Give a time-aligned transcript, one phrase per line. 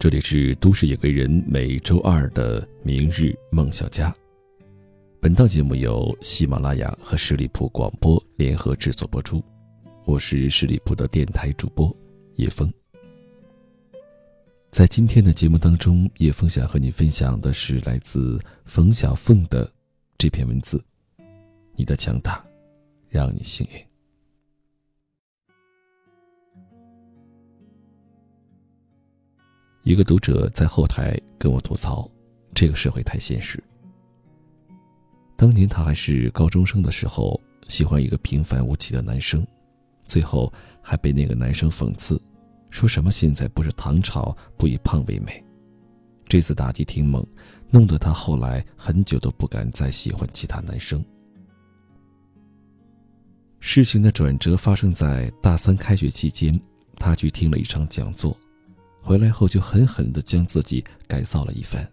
[0.00, 4.10] 这里是都市夜归人每周二的明日梦想家。
[5.20, 9.44] 本档节目由喜马拉雅和十里铺广播联合制作播出，
[10.06, 11.94] 我是十里铺的电台主播
[12.36, 12.72] 叶峰。
[14.70, 19.70] 在今天的节目当中，叶峰想和你分享的是来自冯小凤的
[20.16, 20.82] 这篇文字
[21.76, 22.42] ：“你的强大，
[23.10, 23.78] 让你幸运。”
[29.82, 32.08] 一个读者在后台跟我吐槽
[32.54, 33.62] ：“这个社会太现实。”
[35.36, 39.46] 当年他还是高中生的时候，喜欢一个平凡无奇的男生，
[40.04, 42.20] 最后还被那个男生讽刺，
[42.68, 45.42] 说什么“现在不是唐朝，不以胖为美”。
[46.28, 47.26] 这次打击挺猛，
[47.70, 51.02] 弄得他后来很久都不敢再喜欢其他男生。
[53.60, 56.60] 事情的转折发生在大三开学期间，
[56.96, 58.36] 他去听了一场讲座。
[59.00, 61.88] 回来后就狠狠地将自己改造了一番。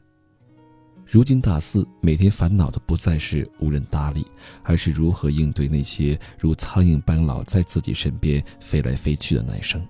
[1.06, 4.28] 如今大四，每天烦恼的不再是无人搭理，
[4.62, 9.86] 而是如何应对那些如苍蝇般老在自己身边飞来飞去的男生。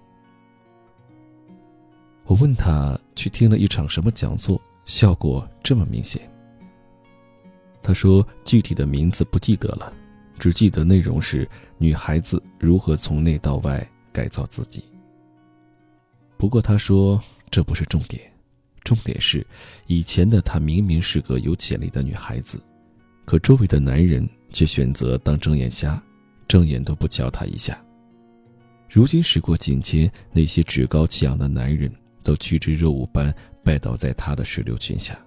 [2.26, 6.22] 我问他去听了一场什么讲座，效果这么明显。
[7.82, 9.92] 他说具体的名字不记得了，
[10.38, 14.84] 只记得内容是女孩子如何从内到外改造自己。
[16.38, 18.22] 不过他说这不是重点，
[18.84, 19.46] 重点是，
[19.88, 22.62] 以前的她明明是个有潜力的女孩子，
[23.26, 26.02] 可周围的男人却选择当睁眼瞎，
[26.48, 27.82] 睁眼都不瞧她一下。
[28.90, 31.92] 如今时过境迁，那些趾高气扬的男人
[32.24, 35.18] 都趋之若鹜般拜倒在她的石榴裙下。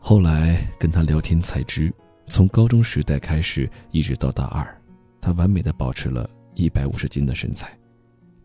[0.00, 1.92] 后来跟他聊天才知，
[2.28, 4.82] 从高中时代开始，一直到大二，
[5.20, 7.74] 他完美的保持了一百五十斤的身材。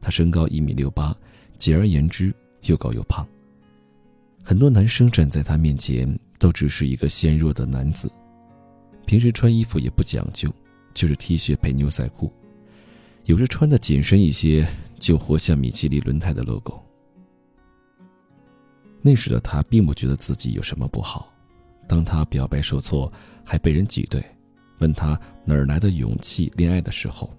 [0.02, 1.16] 他身高一米六八，
[1.58, 2.33] 简而言之
[2.64, 3.27] 又高又胖。
[4.43, 8.11] 很多男生站在他面前都只是一个纤弱的男子，
[9.05, 10.52] 平时穿衣服也不讲究，
[10.93, 12.32] 就是 T 恤配牛仔裤，
[13.26, 14.67] 有时穿的紧身一些，
[14.98, 16.80] 就活像米其林轮胎的 logo。
[19.02, 21.32] 那时的他并不觉得自己有什么不好，
[21.88, 23.11] 当他表白受挫，
[23.43, 24.23] 还被人挤兑，
[24.80, 27.32] 问他哪儿来的勇气恋爱的时候，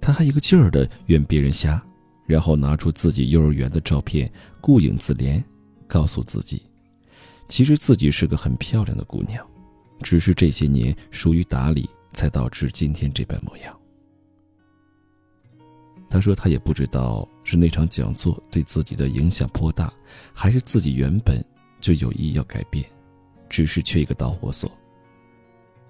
[0.00, 1.82] 他还一个劲儿的怨别人瞎。
[2.30, 5.42] 然后拿出自己幼儿园的照片，顾影自怜，
[5.88, 6.62] 告诉自己，
[7.48, 9.44] 其实自己是个很漂亮的姑娘，
[10.00, 13.76] 只是这些年疏于打理，才导致今天这般模样。
[16.08, 19.92] 他说他也不知道是那场讲座对自己的影响颇大，
[20.32, 21.44] 还是自己原本
[21.80, 22.84] 就有意要改变，
[23.48, 24.70] 只是缺一个导火索。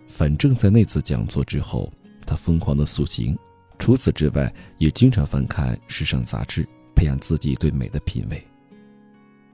[0.08, 1.92] 反正，在那次讲座之后，
[2.26, 3.36] 他疯狂的塑形。
[3.80, 8.40] 除此之外，也经常翻看时尚杂志，培养自己对美的品味。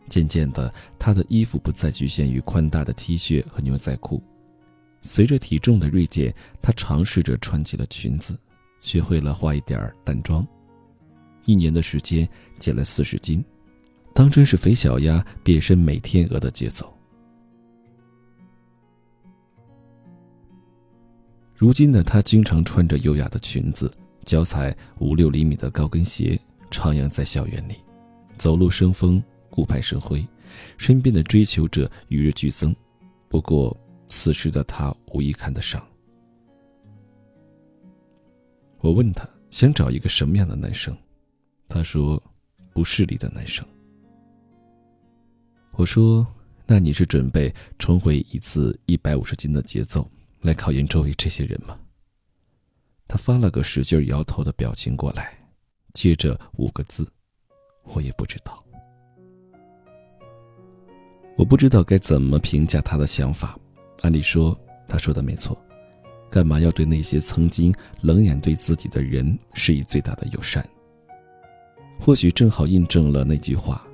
[0.08, 4.20] 渐渐的，她的衣服不再局限于宽大的 T 恤和牛仔裤。
[5.00, 8.36] 随着体重的锐减，她尝试着穿起了裙子，
[8.80, 10.46] 学会了化一点淡妆。
[11.44, 13.42] 一年的时间，减了四十斤，
[14.12, 16.92] 当真是肥小鸭变身美天鹅的节奏。
[21.54, 23.88] 如今的她，经常穿着优雅的裙子。
[24.26, 26.38] 脚踩五六厘米的高跟鞋，
[26.70, 27.76] 徜徉在校园里，
[28.36, 30.26] 走路生风，顾盼生辉，
[30.76, 32.74] 身边的追求者与日俱增。
[33.28, 33.74] 不过，
[34.08, 35.80] 此时的他无意看得上。
[38.80, 40.96] 我问他想找一个什么样的男生，
[41.68, 42.20] 他说
[42.74, 43.64] ：“不势利的男生。”
[45.72, 46.26] 我说
[46.66, 50.08] ：“那你是准备重回一次一百五十斤的节奏，
[50.40, 51.78] 来考验周围这些人吗？”
[53.08, 55.32] 他发了个使劲摇头的表情过来，
[55.92, 57.10] 接着五个字
[57.94, 58.62] ：“我也不知道。”
[61.36, 63.58] 我不知道该怎么评价他的想法。
[64.02, 64.58] 按理说，
[64.88, 65.56] 他说的没错，
[66.30, 70.66] 干嘛要对那些曾经冷眼对自己的人施以最大的友善？
[72.00, 73.86] 或许正好印证了那句话：“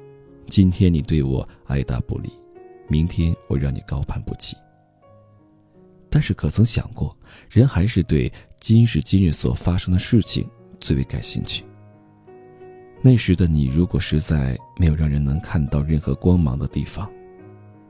[0.49, 2.33] 今天你对我爱答不理，
[2.89, 4.57] 明天我让你高攀不起。”
[6.11, 7.17] 但是，可曾想过，
[7.49, 8.31] 人还是对
[8.63, 10.49] 今时今日所发生的事情
[10.79, 11.65] 最为感兴趣。
[13.03, 17.11] 那时的你，如果实在没有让人能看到任何光芒的地方，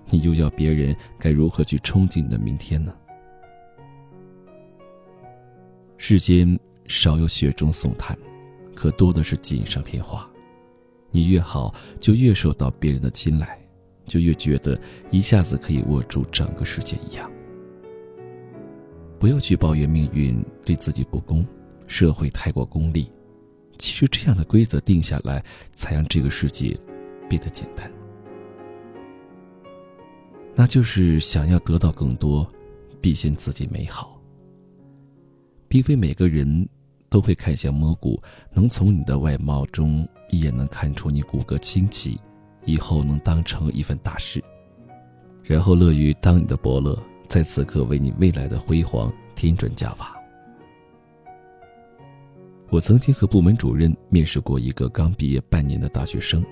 [0.07, 2.91] 你又要别人该如何去憧憬你的明天呢？
[5.99, 8.17] 世间少有雪中送炭，
[8.75, 10.27] 可多的是锦上添花。
[11.11, 13.61] 你越好，就越受到别人的青睐，
[14.07, 14.81] 就越觉得
[15.11, 17.31] 一下子可以握住整个世界一样。
[19.23, 21.47] 不要去抱怨命运对自己不公，
[21.87, 23.09] 社会太过功利，
[23.79, 25.41] 其实这样的规则定下来，
[25.77, 26.77] 才让这个世界
[27.29, 27.89] 变得简单。
[30.57, 32.45] 那就是想要得到更多，
[33.01, 34.21] 必先自己美好。
[35.69, 36.69] 并非每个人
[37.09, 38.21] 都会看向摸骨，
[38.53, 42.19] 能从你的外貌中一眼能看出你骨骼清奇，
[42.65, 44.43] 以后能当成一份大事，
[45.45, 47.01] 然后乐于当你的伯乐，
[47.33, 50.15] 在此刻为你未来的辉煌添砖加瓦。
[52.69, 56.45] 我曾经和部门主任面试过一个刚毕业半年的大学生，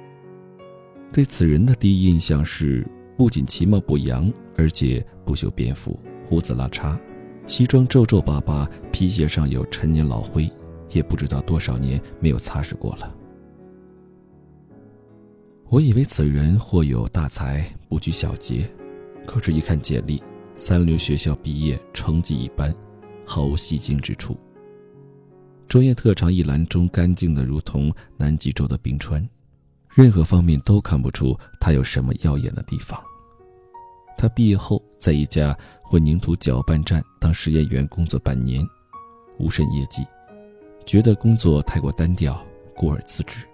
[1.13, 2.87] 对此人的第一印象是。
[3.15, 6.99] 不仅其貌不扬，而且不修边幅，胡子拉碴，
[7.45, 10.51] 西装皱皱巴巴，皮鞋上有陈年老灰，
[10.93, 13.15] 也不知道多少年没有擦拭过了。
[15.69, 18.67] 我以为此人或有大才，不拘小节，
[19.27, 20.23] 可是，一看简历，
[20.61, 22.71] 三流学校毕业，成绩一般，
[23.25, 24.39] 毫无吸睛之处。
[25.67, 29.27] 专业特长一栏中干净的如同南极洲的冰川，
[29.89, 33.03] 任何方面都看不出他有什么耀眼的地方。
[34.19, 38.63] 他毕业后在一家混凝土搅拌站当实验员工作半年，
[39.39, 40.05] 无甚业绩，
[40.85, 42.39] 觉得工作太过单调，
[42.77, 43.47] 故而辞职。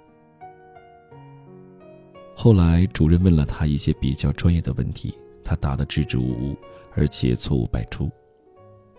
[2.35, 5.14] 后来主任问了他一些比较专业的问题，
[5.47, 6.57] 他答得支支吾吾，
[6.97, 8.11] 而且错误百出。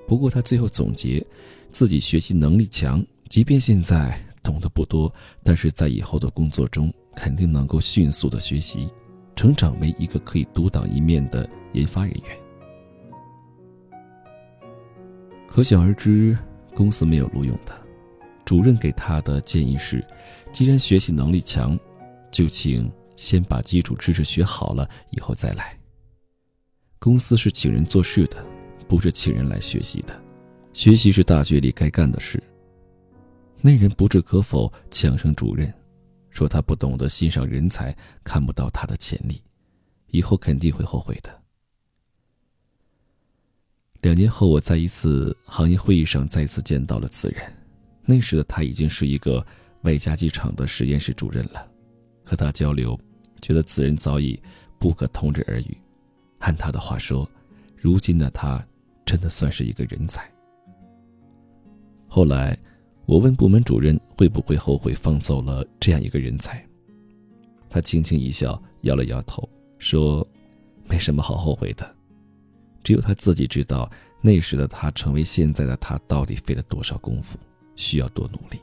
[0.08, 1.22] 不过他最后总结，
[1.70, 5.14] 自己学习能力强，即便现在懂得不多，
[5.44, 8.90] 但是在以后的工作中肯定能够迅速的学习。
[9.36, 12.40] 成长为一个可以独当一面的研发人员，
[15.46, 16.36] 可想而知，
[16.74, 17.76] 公司没有录用他。
[18.46, 20.04] 主任给他的建议是：
[20.52, 21.78] 既然学习能力强，
[22.32, 25.78] 就请先把基础知识学好了，以后再来。
[27.00, 28.46] 公司是请人做事的，
[28.88, 30.20] 不是请人来学习的。
[30.74, 32.42] 学习是大学里该干的事。
[33.62, 35.74] 那人不置可否，强声主任。
[36.30, 39.42] 说他不懂得欣赏人才，看不到他的潜力，
[40.08, 41.42] 以后肯定会后悔的。
[44.02, 47.42] 两年后，我在一次行业会议上再次见到了此人，
[48.06, 49.44] 那时的他已经是一个
[49.82, 51.68] 外加机厂的实验室主任了。
[52.24, 53.00] 和他交流，
[53.42, 54.40] 觉得此人早已
[54.78, 55.76] 不可同日而语。
[56.48, 57.30] 按他的话说，
[57.76, 58.66] 如今的他
[59.06, 60.32] 真的算是一个人才。
[62.08, 62.58] 后来。
[63.08, 66.62] 我问部门主任会不会后悔放走了这样一个人才，
[67.70, 69.48] 他轻轻一笑，摇了摇头，
[69.78, 70.28] 说
[70.90, 71.96] ：“没什么好后悔的，
[72.84, 73.90] 只有他自己知道
[74.20, 77.40] 那时的他成为现在的他到底费了多少功夫，
[77.78, 78.60] 需要多努力。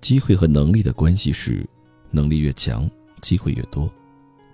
[0.00, 1.68] 机会和能力的关系是，
[2.12, 2.88] 能力越强，
[3.20, 3.92] 机会越多，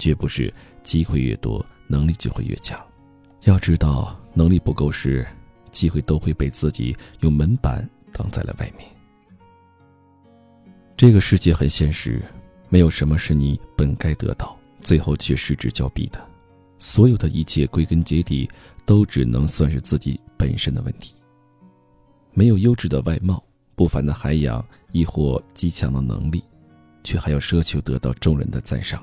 [0.00, 0.52] 绝不是
[0.82, 2.76] 机会越多，能力就会越强。
[3.42, 5.24] 要知道，能力不够时。”
[5.70, 8.90] 机会都会被自己用门板挡在了外面。
[10.96, 12.20] 这个世界很现实，
[12.68, 16.20] 没有什么是你本该得到，最后却失之交臂的。
[16.76, 18.50] 所有的一切归根结底，
[18.84, 21.14] 都只能算是自己本身的问题。
[22.32, 23.40] 没有优质的外貌、
[23.76, 26.42] 不凡的涵养，亦或极强的能力，
[27.04, 29.00] 却还要奢求得到众人的赞赏，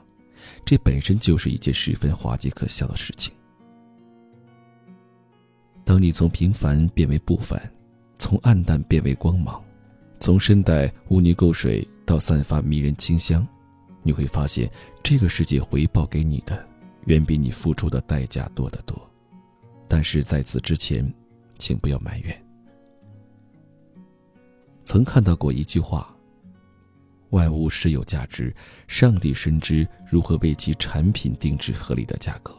[0.65, 3.33] 这本身就是一件十分滑稽可笑的事情。
[5.85, 7.59] 当你从平凡变为不凡，
[8.15, 9.63] 从暗淡变为光芒，
[10.19, 13.47] 从身带污泥垢水到散发迷人清香，
[14.03, 14.69] 你会发现
[15.01, 16.65] 这个世界回报给你的
[17.05, 18.99] 远比你付出的代价多得多。
[19.87, 21.09] 但是在此之前，
[21.57, 22.45] 请不要埋怨。
[24.83, 26.13] 曾看到过一句话
[27.29, 28.53] ：“万物是有价值，
[28.87, 32.53] 上帝深知如何为其产品定制合理的价格。”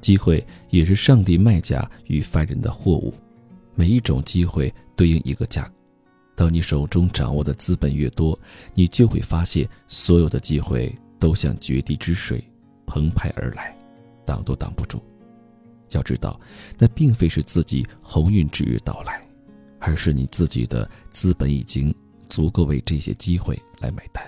[0.00, 3.12] 机会也是上帝卖家与犯人的货物，
[3.74, 5.74] 每一种机会对应一个价格。
[6.34, 8.38] 当你手中掌握的资本越多，
[8.72, 12.42] 你就会发现所有的机会都像决堤之水，
[12.86, 13.76] 澎湃而来，
[14.24, 15.02] 挡都挡不住。
[15.90, 16.40] 要知道，
[16.78, 19.22] 那并非是自己鸿运之日到来，
[19.78, 21.94] 而是你自己的资本已经
[22.30, 24.24] 足够为这些机会来买单。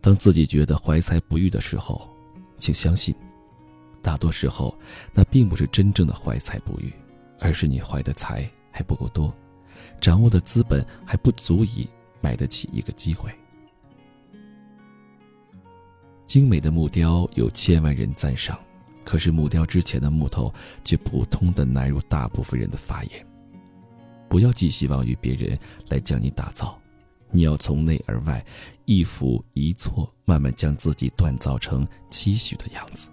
[0.00, 2.08] 当自己觉得怀才不遇的时候，
[2.58, 3.14] 请相信，
[4.02, 4.76] 大多时候
[5.14, 6.92] 那并不是真正的怀才不遇，
[7.38, 9.32] 而是你怀的才还不够多，
[10.00, 11.88] 掌握的资本还不足以
[12.20, 13.32] 买得起一个机会。
[16.24, 18.58] 精美的木雕有千万人赞赏，
[19.04, 20.52] 可是木雕之前的木头
[20.84, 23.26] 却普通的难入大部分人的法眼。
[24.28, 26.78] 不要寄希望于别人来将你打造。
[27.30, 28.44] 你要从内而外，
[28.84, 33.08] 一斧一错，慢慢将自己锻造成期许的样子。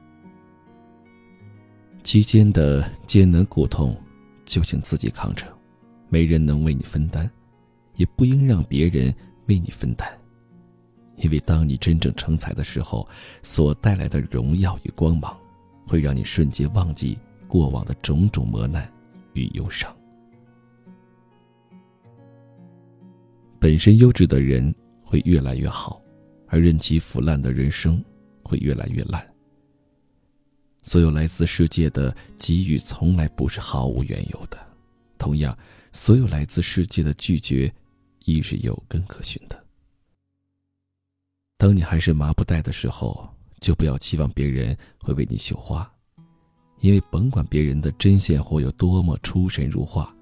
[2.04, 3.96] 期间的艰难苦痛，
[4.46, 5.46] 就请自己扛着，
[6.10, 7.30] 没人能为你分担，
[7.96, 9.14] 也不应让别人
[9.48, 10.10] 为你分担。
[11.18, 13.08] 因为当你真正成才的时候，
[13.44, 15.38] 所带来的荣耀与光芒，
[15.90, 17.18] 会让你瞬间忘记
[17.48, 18.88] 过往的种种磨难
[19.34, 19.92] 与忧伤。
[23.60, 26.00] 本身优质的人会越来越好，
[26.46, 28.04] 而任其腐烂的人生
[28.44, 29.26] 会越来越烂。
[30.84, 34.58] 所有来自世界的给予，从来不是毫无缘由的；
[35.18, 35.58] 同样，
[35.92, 37.74] 所有来自世界的拒绝，
[38.26, 39.66] 亦是有根可循的。
[41.58, 43.28] 当你还是麻布袋的时候，
[43.60, 45.90] 就不要期望别人会为你绣花，
[46.80, 50.16] 因为甭管别人的针线活有多么出神入化，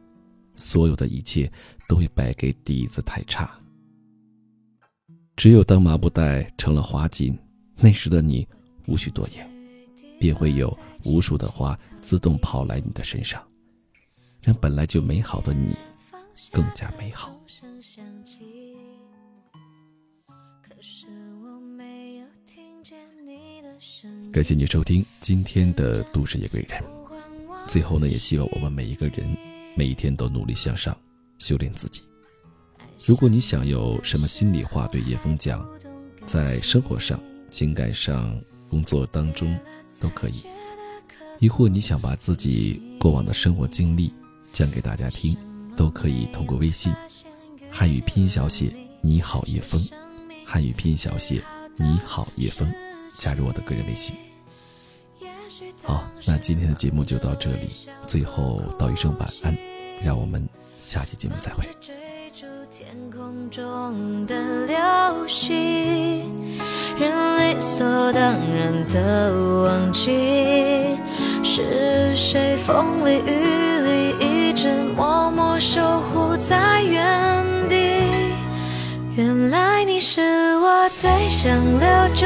[0.56, 1.52] 所有的一切
[1.88, 3.50] 都会败给底子太差。
[5.36, 7.38] 只有当麻布袋成了花锦，
[7.76, 8.48] 那时的你
[8.88, 9.48] 无需多言，
[10.20, 10.76] 便会有
[11.06, 13.46] 无数的花自动跑来你的身上，
[14.42, 15.76] 让本来就美好的你
[16.52, 17.40] 更加美好。
[24.32, 26.84] 感谢你收听今天的都市夜归人。
[27.66, 29.38] 最后呢，也希望我们每一个人
[29.76, 30.96] 每一天都努力向上，
[31.40, 32.04] 修炼自己。
[33.06, 35.68] 如果你想有什么心里话对叶枫讲，
[36.26, 38.40] 在生活上、情感上、
[38.70, 39.58] 工作当中
[40.00, 40.46] 都可以；
[41.40, 44.14] 亦或你想把自己过往的生活经历
[44.52, 45.36] 讲给大家听，
[45.76, 46.94] 都可以通过微信
[47.72, 49.82] 汉语拼音小写你好叶枫，
[50.46, 51.42] 汉语拼音小写
[51.78, 52.72] 你好叶枫。
[53.18, 54.16] 加入我的个人微信。
[55.84, 57.70] 好，那今天的节目就到这里，
[58.06, 59.56] 最后道一声晚安，
[60.04, 60.48] 让我们
[60.82, 61.64] 下期节目再会。
[62.70, 65.56] 天空中的流星，
[67.00, 69.34] 人理所当然的
[69.64, 70.12] 忘记，
[71.44, 77.76] 是谁风里雨里一直默默守护在原地？
[79.16, 80.22] 原来你是
[80.58, 82.26] 我最想留住。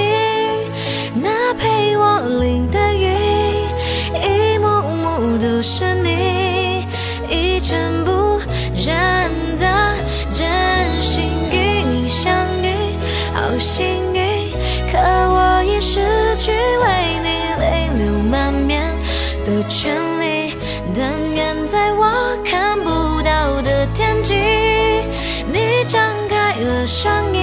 [26.91, 27.39] 开了双翼，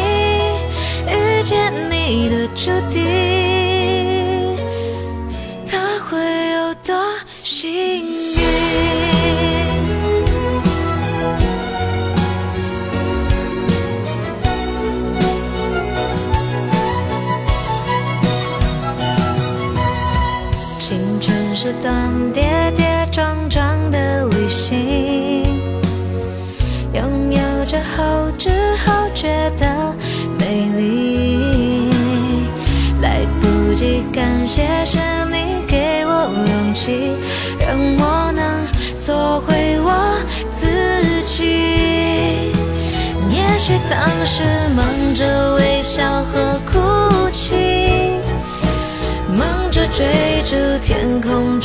[1.07, 3.18] 遇见你的注定，
[27.69, 28.49] 着后知
[28.85, 29.95] 后觉的
[30.39, 31.91] 美丽。
[33.03, 34.97] 来不及感谢，是
[35.31, 37.13] 你给我勇气，
[37.61, 38.43] 让我能
[38.99, 40.19] 做回我
[40.51, 41.45] 自己。
[43.31, 44.43] 也许当时
[44.75, 48.17] 忙着微笑和哭泣。
[49.37, 50.07] 忙着追
[50.47, 51.58] 逐天空